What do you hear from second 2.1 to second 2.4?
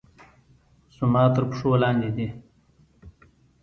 دي